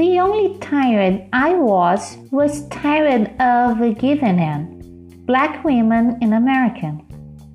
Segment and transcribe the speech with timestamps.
[0.00, 4.80] The only tired I was was tired of giving in.
[5.26, 6.98] Black Women in America.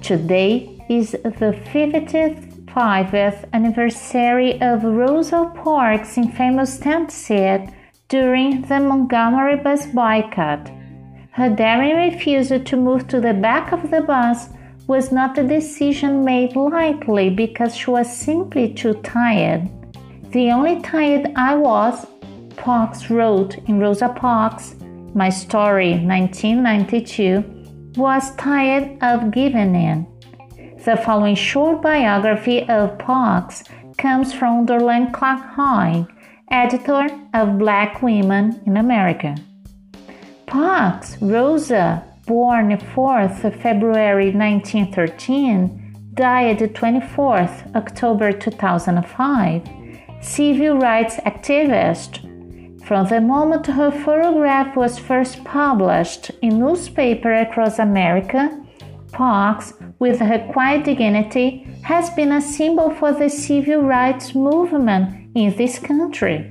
[0.00, 7.68] Today is the 55th anniversary of Rosa Parks' infamous tent sit
[8.12, 10.70] during the Montgomery bus boycott.
[11.30, 14.50] Her daring refusal to move to the back of the bus
[14.86, 19.66] was not a decision made lightly because she was simply too tired.
[20.30, 22.06] The only tired I was,
[22.58, 24.74] Parks wrote in Rosa Parks,
[25.14, 30.06] My Story 1992, was tired of giving in.
[30.84, 33.64] The following short biography of Parks
[33.96, 36.06] comes from Darlene Clark Hine,
[36.52, 39.34] editor of Black Women in America.
[40.46, 49.62] Parks, Rosa, born 4th February 1913, died 24th October 2005
[50.20, 52.20] civil rights activist.
[52.84, 58.61] From the moment her photograph was first published in newspaper across America,
[59.12, 65.54] Parks, with her quiet dignity, has been a symbol for the civil rights movement in
[65.56, 66.50] this country.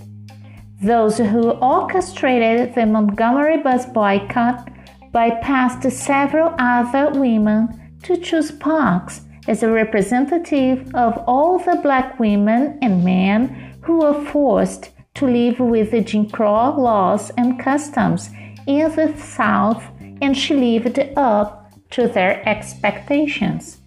[0.81, 4.69] Those who orchestrated the Montgomery bus boycott
[5.13, 12.79] bypassed several other women to choose Parks as a representative of all the black women
[12.81, 18.29] and men who were forced to live with the Jim Crow laws and customs
[18.65, 19.83] in the South,
[20.21, 21.60] and she lived up
[21.91, 23.80] to their expectations.